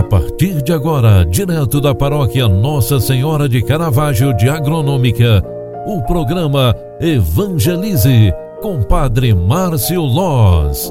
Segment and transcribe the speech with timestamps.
[0.00, 5.44] A partir de agora, direto da paróquia Nossa Senhora de Caravaggio de Agronômica,
[5.86, 8.32] o programa Evangelize
[8.62, 10.90] com Padre Márcio Loz.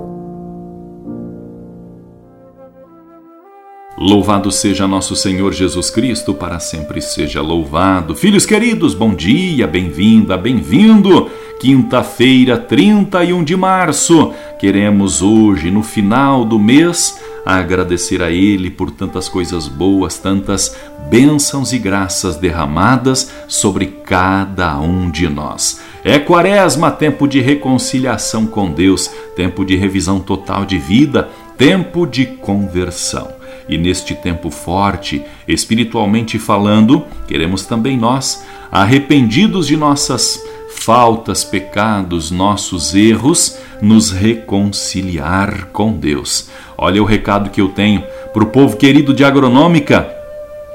[3.98, 8.16] Louvado seja nosso Senhor Jesus Cristo, para sempre seja louvado.
[8.16, 11.32] Filhos queridos, bom dia, bem-vinda, bem-vindo.
[11.60, 14.32] Quinta-feira, 31 de março.
[14.60, 20.76] Queremos hoje, no final do mês, a agradecer a Ele por tantas coisas boas, tantas
[21.10, 25.82] bênçãos e graças derramadas sobre cada um de nós.
[26.04, 32.26] É quaresma, tempo de reconciliação com Deus, tempo de revisão total de vida, tempo de
[32.26, 33.30] conversão.
[33.68, 42.96] E neste tempo forte, espiritualmente falando, queremos também nós, arrependidos de nossas faltas, pecados, nossos
[42.96, 46.50] erros, nos reconciliar com Deus.
[46.78, 50.10] Olha o recado que eu tenho para o povo querido de Agronômica: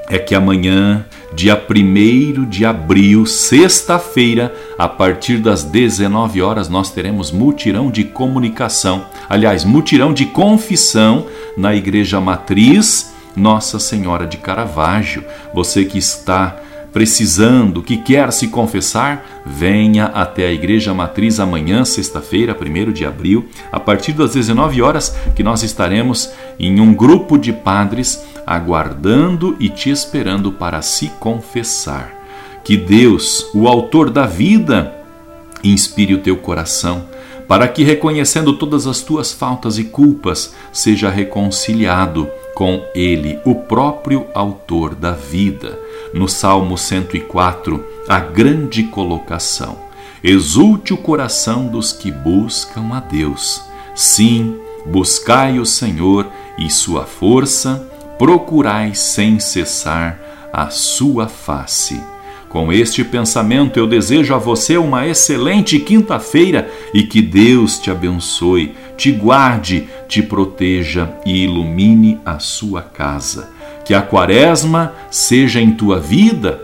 [0.09, 7.31] é que amanhã, dia 1 de abril, sexta-feira, a partir das 19 horas, nós teremos
[7.31, 15.23] mutirão de comunicação, aliás, mutirão de confissão na Igreja Matriz Nossa Senhora de Caravaggio.
[15.53, 16.57] Você que está
[16.95, 23.49] precisando, que quer se confessar, venha até a Igreja Matriz amanhã, sexta-feira, 1 de abril,
[23.69, 29.67] a partir das 19 horas, que nós estaremos em um grupo de padres aguardando e
[29.67, 32.13] te esperando para se confessar.
[32.63, 34.95] Que Deus, o Autor da vida,
[35.61, 37.07] inspire o teu coração
[37.45, 44.25] para que, reconhecendo todas as tuas faltas e culpas, seja reconciliado com Ele, o próprio
[44.33, 45.77] Autor da vida
[46.15, 49.77] no Salmo 104, a grande colocação.
[50.23, 53.61] Exulte o coração dos que buscam a Deus.
[53.93, 56.25] Sim, buscai o Senhor
[56.57, 57.85] e sua força,
[58.17, 62.01] procurai sem cessar a sua face.
[62.47, 68.73] Com este pensamento, eu desejo a você uma excelente quinta-feira e que Deus te abençoe,
[68.95, 73.54] te guarde, te proteja e ilumine a sua casa
[73.85, 76.59] que a Quaresma seja em tua vida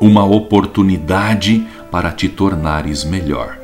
[0.00, 3.56] uma oportunidade para te tornares melhor.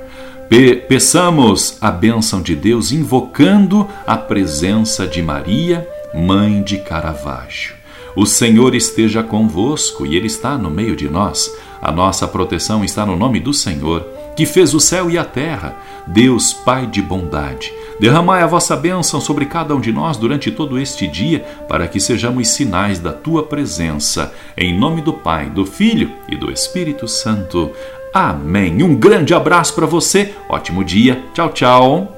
[0.48, 7.74] Pe peçamos a bênção de Deus invocando a presença de Maria, mãe de Caravaggio.
[8.16, 11.52] O Senhor esteja convosco e Ele está no meio de nós.
[11.82, 14.06] A nossa proteção está no nome do Senhor,
[14.38, 15.74] que fez o céu e a terra.
[16.06, 20.78] Deus, Pai de bondade Derramai a vossa bênção sobre cada um de nós durante todo
[20.78, 24.32] este dia, para que sejamos sinais da tua presença.
[24.56, 27.72] Em nome do Pai, do Filho e do Espírito Santo.
[28.14, 28.80] Amém.
[28.80, 30.32] Um grande abraço para você.
[30.48, 31.20] Ótimo dia.
[31.34, 32.17] Tchau, tchau.